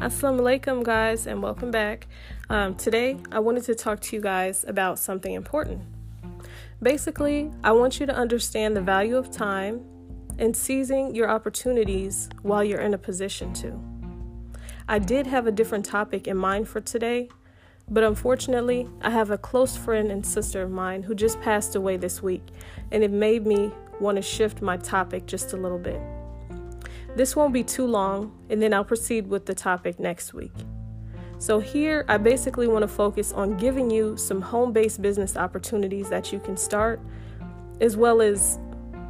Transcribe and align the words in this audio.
Assalamu 0.00 0.42
alaikum, 0.42 0.84
guys, 0.84 1.26
and 1.26 1.42
welcome 1.42 1.72
back. 1.72 2.06
Um, 2.48 2.76
today, 2.76 3.16
I 3.32 3.40
wanted 3.40 3.64
to 3.64 3.74
talk 3.74 3.98
to 4.02 4.14
you 4.14 4.22
guys 4.22 4.64
about 4.68 4.96
something 4.96 5.34
important. 5.34 5.82
Basically, 6.80 7.50
I 7.64 7.72
want 7.72 7.98
you 7.98 8.06
to 8.06 8.14
understand 8.14 8.76
the 8.76 8.80
value 8.80 9.16
of 9.16 9.32
time 9.32 9.84
and 10.38 10.56
seizing 10.56 11.16
your 11.16 11.28
opportunities 11.28 12.28
while 12.42 12.62
you're 12.62 12.80
in 12.80 12.94
a 12.94 12.98
position 12.98 13.52
to. 13.54 13.76
I 14.86 15.00
did 15.00 15.26
have 15.26 15.48
a 15.48 15.52
different 15.52 15.84
topic 15.84 16.28
in 16.28 16.36
mind 16.36 16.68
for 16.68 16.80
today, 16.80 17.28
but 17.90 18.04
unfortunately, 18.04 18.88
I 19.02 19.10
have 19.10 19.32
a 19.32 19.38
close 19.38 19.76
friend 19.76 20.12
and 20.12 20.24
sister 20.24 20.62
of 20.62 20.70
mine 20.70 21.02
who 21.02 21.14
just 21.16 21.40
passed 21.40 21.74
away 21.74 21.96
this 21.96 22.22
week, 22.22 22.46
and 22.92 23.02
it 23.02 23.10
made 23.10 23.48
me 23.48 23.72
want 23.98 24.14
to 24.14 24.22
shift 24.22 24.62
my 24.62 24.76
topic 24.76 25.26
just 25.26 25.54
a 25.54 25.56
little 25.56 25.76
bit. 25.76 26.00
This 27.18 27.34
won't 27.34 27.52
be 27.52 27.64
too 27.64 27.84
long, 27.84 28.30
and 28.48 28.62
then 28.62 28.72
I'll 28.72 28.84
proceed 28.84 29.26
with 29.26 29.44
the 29.44 29.52
topic 29.52 29.98
next 29.98 30.32
week. 30.34 30.52
So, 31.40 31.58
here 31.58 32.04
I 32.06 32.16
basically 32.16 32.68
want 32.68 32.82
to 32.82 32.88
focus 32.88 33.32
on 33.32 33.56
giving 33.56 33.90
you 33.90 34.16
some 34.16 34.40
home 34.40 34.72
based 34.72 35.02
business 35.02 35.36
opportunities 35.36 36.08
that 36.10 36.32
you 36.32 36.38
can 36.38 36.56
start, 36.56 37.00
as 37.80 37.96
well 37.96 38.22
as, 38.22 38.60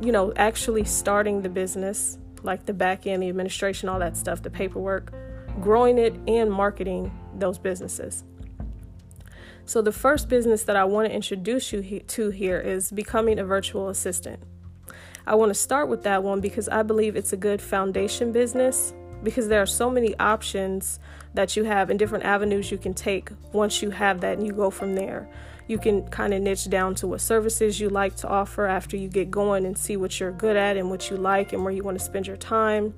you 0.01 0.11
know, 0.11 0.33
actually 0.37 0.85
starting 0.85 1.43
the 1.43 1.51
business, 1.51 2.17
like 2.43 2.65
the 2.65 2.73
back 2.73 3.07
end, 3.07 3.23
the 3.23 3.29
administration, 3.29 3.91
all 3.91 3.99
that 3.99 4.17
stuff, 4.17 4.41
the 4.41 4.49
paperwork, 4.49 5.13
growing 5.61 5.99
it, 5.99 6.19
and 6.27 6.51
marketing 6.51 7.13
those 7.35 7.59
businesses. 7.59 8.25
So, 9.67 9.83
the 9.83 9.93
first 9.93 10.31
business 10.31 10.63
that 10.63 10.77
I 10.77 10.85
want 10.85 11.09
to 11.09 11.15
introduce 11.15 11.75
you 11.75 12.01
to 12.01 12.31
here 12.31 12.59
is 12.59 12.91
becoming 12.91 13.39
a 13.39 13.45
virtual 13.45 13.91
assistant. 13.91 14.43
I 15.27 15.35
want 15.35 15.51
to 15.51 15.55
start 15.55 15.89
with 15.89 16.03
that 16.05 16.23
one 16.23 16.41
because 16.41 16.69
I 16.69 16.83
believe 16.83 17.17
it's 17.17 17.33
a 17.33 17.37
good 17.37 17.61
foundation 17.61 18.33
business 18.33 18.95
because 19.23 19.49
there 19.49 19.61
are 19.61 19.67
so 19.67 19.91
many 19.91 20.17
options 20.19 20.99
that 21.35 21.57
you 21.57 21.65
have 21.65 21.91
and 21.91 21.99
different 21.99 22.25
avenues 22.25 22.71
you 22.71 22.79
can 22.79 22.95
take 22.95 23.31
once 23.53 23.83
you 23.83 23.91
have 23.91 24.21
that 24.21 24.39
and 24.39 24.47
you 24.47 24.53
go 24.53 24.71
from 24.71 24.95
there. 24.95 25.29
You 25.67 25.79
can 25.79 26.09
kind 26.09 26.33
of 26.33 26.41
niche 26.41 26.71
down 26.71 26.95
to 26.97 27.07
what 27.07 27.21
services 27.21 27.79
you 27.79 27.91
like 27.91 28.17
to 28.17 28.29
offer 28.29 28.67
after 28.67 28.97
you 28.97 29.09
get 29.09 29.31
going 29.31 29.67
and 29.67 29.77
see 29.77 29.99
what 29.99 30.19
you're 30.19 30.33
good 30.33 30.57
at 30.57 30.79
and 30.79 30.89
what 30.89 31.11
you 31.11 31.17
like 31.17 31.53
and 31.53 31.63
where 31.63 31.73
you 31.73 31.83
want 31.83 31.99
to 31.99 32.05
spend 32.05 32.27
your 32.27 32.39
time. 32.39 32.95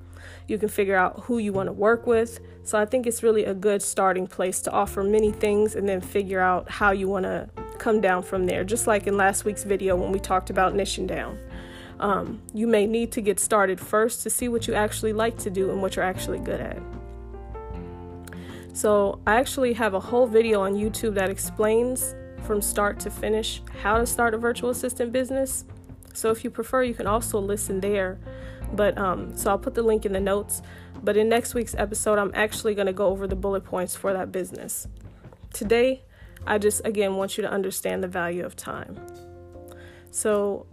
You 0.47 0.57
can 0.57 0.69
figure 0.69 0.95
out 0.95 1.21
who 1.23 1.37
you 1.37 1.51
want 1.51 1.67
to 1.67 1.73
work 1.73 2.07
with. 2.07 2.39
So 2.63 2.79
I 2.79 2.85
think 2.85 3.07
it's 3.07 3.23
really 3.23 3.43
a 3.43 3.53
good 3.53 3.81
starting 3.81 4.25
place 4.25 4.61
to 4.61 4.71
offer 4.71 5.03
many 5.03 5.31
things 5.31 5.75
and 5.75 5.87
then 5.87 5.99
figure 5.99 6.39
out 6.39 6.69
how 6.69 6.91
you 6.91 7.09
want 7.09 7.25
to 7.25 7.49
come 7.77 7.99
down 7.99 8.23
from 8.23 8.45
there. 8.45 8.63
Just 8.63 8.87
like 8.87 9.07
in 9.07 9.17
last 9.17 9.43
week's 9.43 9.63
video 9.63 9.97
when 9.97 10.13
we 10.13 10.19
talked 10.19 10.49
about 10.49 10.73
niching 10.73 11.07
down. 11.07 11.37
Um, 12.01 12.41
you 12.53 12.67
may 12.67 12.87
need 12.87 13.11
to 13.13 13.21
get 13.21 13.39
started 13.39 13.79
first 13.79 14.23
to 14.23 14.29
see 14.29 14.49
what 14.49 14.67
you 14.67 14.73
actually 14.73 15.13
like 15.13 15.37
to 15.39 15.49
do 15.49 15.69
and 15.69 15.81
what 15.81 15.95
you're 15.95 16.05
actually 16.05 16.39
good 16.39 16.59
at. 16.59 16.81
So, 18.73 19.19
I 19.27 19.35
actually 19.35 19.73
have 19.73 19.93
a 19.93 19.99
whole 19.99 20.25
video 20.25 20.61
on 20.61 20.73
YouTube 20.73 21.13
that 21.15 21.29
explains 21.29 22.15
from 22.43 22.61
start 22.61 22.99
to 23.01 23.11
finish 23.11 23.61
how 23.83 23.97
to 23.97 24.05
start 24.05 24.33
a 24.33 24.37
virtual 24.37 24.71
assistant 24.71 25.11
business. 25.11 25.65
So, 26.13 26.31
if 26.31 26.43
you 26.43 26.49
prefer, 26.49 26.83
you 26.83 26.93
can 26.93 27.05
also 27.05 27.39
listen 27.39 27.81
there. 27.81 28.19
But 28.73 28.97
um, 28.97 29.35
so 29.35 29.51
I'll 29.51 29.59
put 29.59 29.75
the 29.75 29.83
link 29.83 30.05
in 30.05 30.13
the 30.13 30.19
notes. 30.19 30.61
But 31.03 31.17
in 31.17 31.29
next 31.29 31.53
week's 31.53 31.75
episode, 31.75 32.19
I'm 32.19 32.31
actually 32.33 32.75
going 32.75 32.87
to 32.87 32.93
go 32.93 33.07
over 33.07 33.27
the 33.27 33.35
bullet 33.35 33.63
points 33.63 33.95
for 33.95 34.13
that 34.13 34.31
business. 34.31 34.87
Today, 35.53 36.03
I 36.47 36.57
just 36.57 36.81
again 36.85 37.15
want 37.15 37.37
you 37.37 37.43
to 37.43 37.51
understand 37.51 38.03
the 38.03 38.07
value 38.07 38.45
of 38.45 38.55
time. 38.55 38.99
So, 40.11 40.65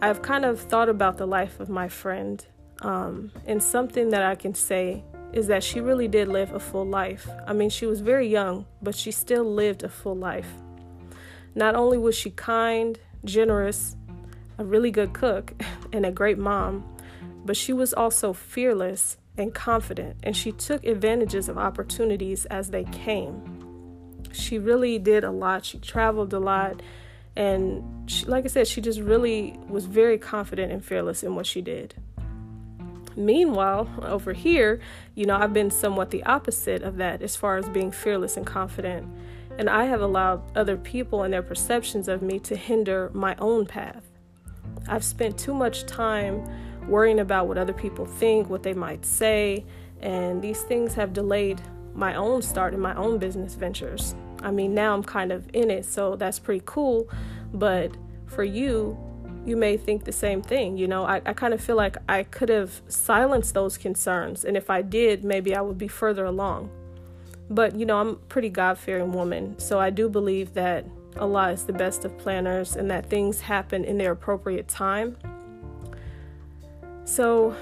I've 0.00 0.22
kind 0.22 0.44
of 0.44 0.60
thought 0.60 0.88
about 0.88 1.18
the 1.18 1.26
life 1.26 1.58
of 1.58 1.68
my 1.68 1.88
friend, 1.88 2.44
um, 2.82 3.32
and 3.46 3.60
something 3.60 4.10
that 4.10 4.22
I 4.22 4.36
can 4.36 4.54
say 4.54 5.02
is 5.32 5.48
that 5.48 5.64
she 5.64 5.80
really 5.80 6.06
did 6.06 6.28
live 6.28 6.52
a 6.52 6.60
full 6.60 6.86
life. 6.86 7.28
I 7.48 7.52
mean, 7.52 7.68
she 7.68 7.84
was 7.84 8.00
very 8.00 8.28
young, 8.28 8.66
but 8.80 8.94
she 8.94 9.10
still 9.10 9.44
lived 9.44 9.82
a 9.82 9.88
full 9.88 10.14
life. 10.14 10.48
Not 11.56 11.74
only 11.74 11.98
was 11.98 12.16
she 12.16 12.30
kind, 12.30 12.96
generous, 13.24 13.96
a 14.56 14.64
really 14.64 14.92
good 14.92 15.12
cook, 15.12 15.52
and 15.92 16.06
a 16.06 16.12
great 16.12 16.38
mom, 16.38 16.84
but 17.44 17.56
she 17.56 17.72
was 17.72 17.92
also 17.92 18.32
fearless 18.32 19.16
and 19.36 19.52
confident, 19.52 20.16
and 20.22 20.36
she 20.36 20.52
took 20.52 20.84
advantages 20.84 21.48
of 21.48 21.58
opportunities 21.58 22.44
as 22.46 22.70
they 22.70 22.84
came. 22.84 24.22
She 24.30 24.60
really 24.60 25.00
did 25.00 25.24
a 25.24 25.32
lot. 25.32 25.64
She 25.64 25.78
traveled 25.78 26.32
a 26.32 26.38
lot 26.38 26.82
and 27.38 28.10
she, 28.10 28.26
like 28.26 28.44
I 28.44 28.48
said, 28.48 28.66
she 28.66 28.80
just 28.80 28.98
really 28.98 29.56
was 29.68 29.86
very 29.86 30.18
confident 30.18 30.72
and 30.72 30.84
fearless 30.84 31.22
in 31.22 31.36
what 31.36 31.46
she 31.46 31.62
did. 31.62 31.94
Meanwhile, 33.16 33.88
over 34.02 34.32
here, 34.32 34.80
you 35.14 35.24
know, 35.24 35.36
I've 35.36 35.52
been 35.52 35.70
somewhat 35.70 36.10
the 36.10 36.24
opposite 36.24 36.82
of 36.82 36.96
that 36.96 37.22
as 37.22 37.36
far 37.36 37.56
as 37.56 37.68
being 37.68 37.92
fearless 37.92 38.36
and 38.36 38.44
confident. 38.44 39.06
And 39.56 39.70
I 39.70 39.84
have 39.84 40.00
allowed 40.00 40.42
other 40.56 40.76
people 40.76 41.22
and 41.22 41.32
their 41.32 41.42
perceptions 41.42 42.08
of 42.08 42.22
me 42.22 42.40
to 42.40 42.56
hinder 42.56 43.08
my 43.14 43.36
own 43.38 43.66
path. 43.66 44.04
I've 44.88 45.04
spent 45.04 45.38
too 45.38 45.54
much 45.54 45.86
time 45.86 46.42
worrying 46.88 47.20
about 47.20 47.46
what 47.46 47.56
other 47.56 47.72
people 47.72 48.04
think, 48.04 48.50
what 48.50 48.64
they 48.64 48.74
might 48.74 49.06
say, 49.06 49.64
and 50.00 50.42
these 50.42 50.62
things 50.62 50.94
have 50.94 51.12
delayed 51.12 51.60
my 51.94 52.16
own 52.16 52.42
start 52.42 52.74
in 52.74 52.80
my 52.80 52.96
own 52.96 53.18
business 53.18 53.54
ventures. 53.54 54.16
I 54.42 54.50
mean, 54.50 54.74
now 54.74 54.94
I'm 54.94 55.02
kind 55.02 55.32
of 55.32 55.48
in 55.52 55.70
it, 55.70 55.84
so 55.84 56.16
that's 56.16 56.38
pretty 56.38 56.62
cool. 56.64 57.08
But 57.52 57.92
for 58.26 58.44
you, 58.44 58.96
you 59.44 59.56
may 59.56 59.76
think 59.76 60.04
the 60.04 60.12
same 60.12 60.42
thing. 60.42 60.76
You 60.76 60.86
know, 60.86 61.04
I, 61.04 61.22
I 61.24 61.32
kind 61.32 61.54
of 61.54 61.60
feel 61.60 61.76
like 61.76 61.96
I 62.08 62.22
could 62.24 62.48
have 62.48 62.82
silenced 62.88 63.54
those 63.54 63.78
concerns. 63.78 64.44
And 64.44 64.56
if 64.56 64.70
I 64.70 64.82
did, 64.82 65.24
maybe 65.24 65.54
I 65.54 65.60
would 65.60 65.78
be 65.78 65.88
further 65.88 66.24
along. 66.24 66.70
But, 67.50 67.74
you 67.74 67.86
know, 67.86 67.98
I'm 67.98 68.08
a 68.08 68.14
pretty 68.14 68.50
God 68.50 68.78
fearing 68.78 69.12
woman. 69.12 69.58
So 69.58 69.80
I 69.80 69.90
do 69.90 70.08
believe 70.08 70.52
that 70.54 70.84
Allah 71.18 71.50
is 71.50 71.64
the 71.64 71.72
best 71.72 72.04
of 72.04 72.16
planners 72.18 72.76
and 72.76 72.90
that 72.90 73.08
things 73.08 73.40
happen 73.40 73.84
in 73.84 73.96
their 73.96 74.12
appropriate 74.12 74.68
time. 74.68 75.16
So, 77.04 77.56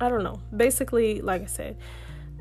I 0.00 0.08
don't 0.08 0.24
know. 0.24 0.40
Basically, 0.56 1.20
like 1.20 1.42
I 1.42 1.46
said, 1.46 1.76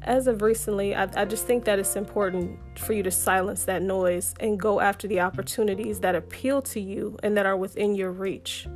as 0.04 0.26
of 0.28 0.42
recently, 0.42 0.96
I, 0.96 1.08
I, 1.16 1.26
just 1.26 1.46
think 1.46 1.66
that 1.66 1.78
it's 1.78 1.96
important 1.96 2.58
for 2.80 2.94
you 2.94 3.04
to 3.04 3.12
silence 3.12 3.66
that 3.66 3.84
noise 3.84 4.34
and 4.40 4.60
go 4.60 4.80
after 4.80 5.08
the 5.08 5.20
opportunities 5.20 6.00
that 6.00 6.16
appeal 6.16 6.62
to 6.64 6.80
you 6.80 7.18
and 7.22 7.38
that 7.38 7.46
are 7.46 7.56
within 7.56 7.94
your 7.94 8.12
reach. 8.12 8.68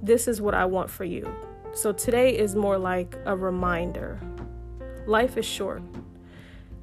This 0.00 0.28
is 0.28 0.40
what 0.40 0.54
I 0.54 0.64
want 0.64 0.90
for 0.90 1.04
you. 1.04 1.28
So 1.72 1.92
today 1.92 2.36
is 2.36 2.54
more 2.54 2.78
like 2.78 3.16
a 3.24 3.36
reminder. 3.36 4.20
Life 5.06 5.36
is 5.36 5.44
short. 5.44 5.82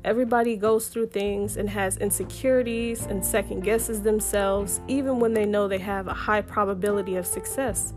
Everybody 0.03 0.55
goes 0.57 0.87
through 0.87 1.07
things 1.07 1.57
and 1.57 1.69
has 1.69 1.97
insecurities 1.97 3.05
and 3.05 3.25
second 3.25 3.61
guesses 3.61 4.01
themselves, 4.01 4.81
even 4.87 5.19
when 5.19 5.33
they 5.33 5.45
know 5.45 5.67
they 5.67 5.79
have 5.79 6.07
a 6.07 6.13
high 6.13 6.41
probability 6.41 7.15
of 7.15 7.25
success. 7.25 7.93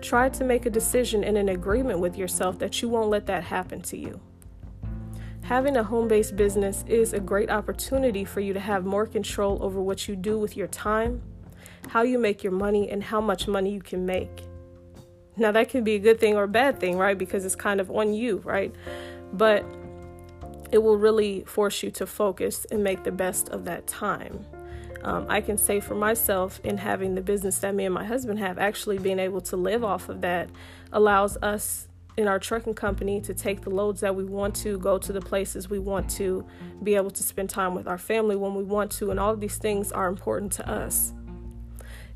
Try 0.00 0.28
to 0.28 0.44
make 0.44 0.66
a 0.66 0.70
decision 0.70 1.24
and 1.24 1.36
an 1.36 1.48
agreement 1.48 1.98
with 1.98 2.16
yourself 2.16 2.58
that 2.60 2.80
you 2.80 2.88
won't 2.88 3.10
let 3.10 3.26
that 3.26 3.44
happen 3.44 3.82
to 3.82 3.96
you. 3.96 4.20
Having 5.42 5.76
a 5.76 5.82
home 5.82 6.08
based 6.08 6.36
business 6.36 6.84
is 6.86 7.12
a 7.12 7.20
great 7.20 7.50
opportunity 7.50 8.24
for 8.24 8.40
you 8.40 8.52
to 8.52 8.60
have 8.60 8.84
more 8.84 9.06
control 9.06 9.58
over 9.62 9.80
what 9.80 10.06
you 10.06 10.14
do 10.14 10.38
with 10.38 10.56
your 10.56 10.66
time, 10.66 11.22
how 11.88 12.02
you 12.02 12.18
make 12.18 12.44
your 12.44 12.52
money, 12.52 12.90
and 12.90 13.02
how 13.02 13.20
much 13.20 13.48
money 13.48 13.72
you 13.72 13.80
can 13.80 14.04
make. 14.04 14.42
Now, 15.36 15.52
that 15.52 15.68
can 15.68 15.84
be 15.84 15.94
a 15.94 15.98
good 15.98 16.20
thing 16.20 16.36
or 16.36 16.42
a 16.42 16.48
bad 16.48 16.78
thing, 16.80 16.98
right? 16.98 17.16
Because 17.16 17.44
it's 17.44 17.56
kind 17.56 17.80
of 17.80 17.90
on 17.90 18.12
you, 18.12 18.38
right? 18.44 18.74
But 19.32 19.64
it 20.70 20.78
will 20.78 20.98
really 20.98 21.44
force 21.46 21.82
you 21.82 21.90
to 21.92 22.06
focus 22.06 22.66
and 22.70 22.84
make 22.84 23.04
the 23.04 23.12
best 23.12 23.48
of 23.48 23.64
that 23.64 23.86
time. 23.86 24.44
Um, 25.02 25.26
I 25.28 25.40
can 25.40 25.56
say 25.56 25.80
for 25.80 25.94
myself, 25.94 26.60
in 26.64 26.78
having 26.78 27.14
the 27.14 27.20
business 27.20 27.58
that 27.60 27.74
me 27.74 27.84
and 27.84 27.94
my 27.94 28.04
husband 28.04 28.38
have, 28.40 28.58
actually 28.58 28.98
being 28.98 29.18
able 29.18 29.40
to 29.42 29.56
live 29.56 29.84
off 29.84 30.08
of 30.08 30.20
that 30.22 30.50
allows 30.92 31.36
us 31.38 31.88
in 32.16 32.26
our 32.26 32.40
trucking 32.40 32.74
company 32.74 33.20
to 33.20 33.32
take 33.32 33.60
the 33.60 33.70
loads 33.70 34.00
that 34.00 34.16
we 34.16 34.24
want 34.24 34.56
to, 34.56 34.76
go 34.78 34.98
to 34.98 35.12
the 35.12 35.20
places 35.20 35.70
we 35.70 35.78
want 35.78 36.10
to, 36.10 36.44
be 36.82 36.96
able 36.96 37.12
to 37.12 37.22
spend 37.22 37.48
time 37.48 37.76
with 37.76 37.86
our 37.86 37.96
family 37.96 38.34
when 38.34 38.56
we 38.56 38.64
want 38.64 38.90
to, 38.90 39.12
and 39.12 39.20
all 39.20 39.32
of 39.32 39.40
these 39.40 39.56
things 39.56 39.92
are 39.92 40.08
important 40.08 40.50
to 40.50 40.68
us. 40.68 41.12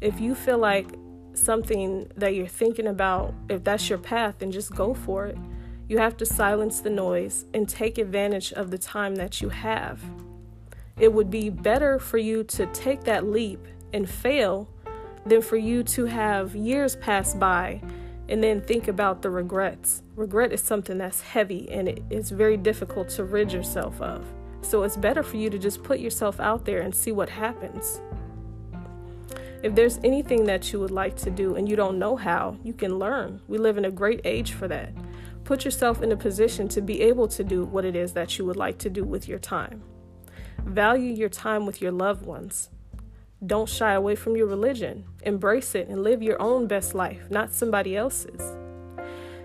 If 0.00 0.20
you 0.20 0.35
feel 0.35 0.58
like 0.58 0.88
something 1.35 2.11
that 2.17 2.35
you're 2.35 2.49
thinking 2.49 2.88
about, 2.88 3.32
if 3.49 3.62
that's 3.62 3.88
your 3.88 3.99
path, 3.99 4.37
then 4.40 4.50
just 4.50 4.75
go 4.75 4.93
for 4.93 5.26
it. 5.26 5.38
You 5.88 5.99
have 5.99 6.17
to 6.17 6.26
silence 6.26 6.81
the 6.81 6.90
noise 6.90 7.44
and 7.55 7.69
take 7.69 7.96
advantage 7.99 8.52
of 8.52 8.73
the 8.73 8.78
time 8.78 9.14
that 9.17 9.40
you 9.40 9.50
have. 9.50 10.00
It 10.98 11.12
would 11.12 11.30
be 11.30 11.50
better 11.50 11.98
for 11.98 12.18
you 12.18 12.44
to 12.44 12.66
take 12.66 13.04
that 13.04 13.26
leap 13.26 13.66
and 13.92 14.08
fail 14.08 14.68
than 15.26 15.42
for 15.42 15.56
you 15.56 15.82
to 15.84 16.06
have 16.06 16.54
years 16.54 16.96
pass 16.96 17.34
by 17.34 17.80
and 18.28 18.42
then 18.42 18.60
think 18.60 18.88
about 18.88 19.22
the 19.22 19.30
regrets. 19.30 20.02
Regret 20.16 20.52
is 20.52 20.60
something 20.60 20.98
that's 20.98 21.20
heavy 21.20 21.70
and 21.70 21.88
it, 21.88 22.02
it's 22.10 22.30
very 22.30 22.56
difficult 22.56 23.08
to 23.10 23.24
rid 23.24 23.52
yourself 23.52 24.00
of. 24.00 24.24
So 24.62 24.82
it's 24.84 24.96
better 24.96 25.22
for 25.22 25.36
you 25.36 25.50
to 25.50 25.58
just 25.58 25.82
put 25.82 25.98
yourself 25.98 26.40
out 26.40 26.64
there 26.64 26.80
and 26.80 26.94
see 26.94 27.12
what 27.12 27.28
happens. 27.28 28.00
If 29.62 29.74
there's 29.74 29.98
anything 30.02 30.44
that 30.46 30.72
you 30.72 30.80
would 30.80 30.90
like 30.90 31.16
to 31.18 31.30
do 31.30 31.54
and 31.56 31.68
you 31.68 31.76
don't 31.76 31.98
know 31.98 32.16
how, 32.16 32.56
you 32.64 32.72
can 32.72 32.98
learn. 32.98 33.40
We 33.48 33.58
live 33.58 33.78
in 33.78 33.84
a 33.84 33.90
great 33.90 34.20
age 34.24 34.52
for 34.52 34.66
that 34.68 34.92
Put 35.44 35.64
yourself 35.64 36.02
in 36.02 36.12
a 36.12 36.16
position 36.16 36.68
to 36.68 36.80
be 36.80 37.00
able 37.02 37.26
to 37.28 37.42
do 37.42 37.64
what 37.64 37.84
it 37.84 37.96
is 37.96 38.12
that 38.12 38.38
you 38.38 38.44
would 38.44 38.56
like 38.56 38.78
to 38.78 38.90
do 38.90 39.04
with 39.04 39.28
your 39.28 39.40
time. 39.40 39.82
Value 40.64 41.12
your 41.12 41.29
time 41.29 41.67
with 41.67 41.82
your 41.82 41.93
loved 41.93 42.25
ones. 42.25 42.70
Don't 43.44 43.69
shy 43.69 43.93
away 43.93 44.14
from 44.14 44.37
your 44.37 44.47
religion. 44.47 45.05
Embrace 45.23 45.75
it 45.75 45.88
and 45.88 46.03
live 46.03 46.23
your 46.23 46.41
own 46.41 46.67
best 46.67 46.94
life, 46.94 47.31
not 47.31 47.53
somebody 47.53 47.97
else's. 47.97 48.56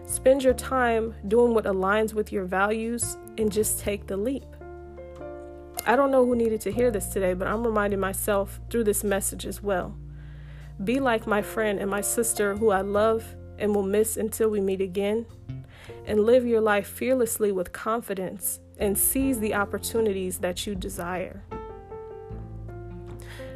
Spend 0.06 0.44
your 0.44 0.54
time 0.54 1.16
doing 1.28 1.54
what 1.54 1.66
aligns 1.66 2.14
with 2.14 2.32
your 2.32 2.46
values 2.46 3.18
and 3.38 3.52
just 3.52 3.80
take 3.80 4.08
the 4.08 4.16
leap. 4.16 4.46
I 5.86 5.96
don't 5.96 6.12
know 6.12 6.26
who 6.26 6.36
needed 6.36 6.62
to 6.62 6.72
hear 6.72 6.92
this 6.92 7.08
today, 7.08 7.34
but 7.34 7.48
I'm 7.48 7.66
reminding 7.66 8.00
myself 8.00 8.60
through 8.70 8.84
this 8.84 9.04
message 9.04 9.46
as 9.46 9.62
well. 9.62 9.96
Be 10.84 11.00
like 11.00 11.26
my 11.26 11.42
friend 11.42 11.80
and 11.80 11.90
my 11.90 12.02
sister 12.02 12.56
who 12.56 12.70
I 12.70 12.82
love 12.82 13.36
and 13.58 13.74
will 13.74 13.84
miss 13.84 14.18
until 14.18 14.50
we 14.50 14.62
meet 14.62 14.82
again, 14.82 15.26
and 16.06 16.26
live 16.26 16.46
your 16.46 16.62
life 16.62 16.88
fearlessly 16.88 17.52
with 17.52 17.72
confidence 17.72 18.60
and 18.80 18.98
seize 18.98 19.40
the 19.40 19.54
opportunities 19.54 20.40
that 20.40 20.66
you 20.66 20.76
desire. 20.76 21.44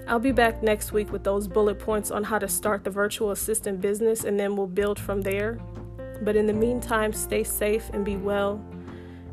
I'll 0.08 0.20
be 0.20 0.32
back 0.32 0.62
next 0.62 0.92
week 0.92 1.12
with 1.12 1.24
those 1.24 1.48
bullet 1.48 1.80
points 1.80 2.12
on 2.12 2.24
how 2.24 2.40
to 2.40 2.48
start 2.48 2.84
the 2.84 2.90
virtual 2.90 3.32
assistant 3.32 3.82
business, 3.82 4.24
and 4.24 4.40
then 4.40 4.56
we'll 4.56 4.68
build 4.68 5.00
from 5.00 5.22
there. 5.22 5.60
But 6.22 6.36
in 6.36 6.46
the 6.48 6.54
meantime, 6.54 7.14
stay 7.14 7.44
safe 7.44 7.90
and 7.94 8.04
be 8.04 8.18
well. 8.18 8.64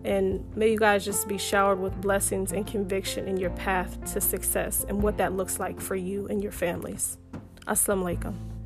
And 0.05 0.45
may 0.57 0.71
you 0.71 0.79
guys 0.79 1.05
just 1.05 1.27
be 1.27 1.37
showered 1.37 1.81
with 1.81 2.01
blessings 2.01 2.53
and 2.53 2.67
conviction 2.67 3.27
in 3.27 3.37
your 3.37 3.51
path 3.51 4.13
to 4.13 4.21
success 4.21 4.87
and 4.89 5.03
what 5.03 5.17
that 5.19 5.33
looks 5.33 5.59
like 5.59 5.81
for 5.81 5.97
you 5.97 6.27
and 6.29 6.43
your 6.43 6.53
families. 6.53 7.19
Assalamu 7.67 8.17
alaikum. 8.17 8.58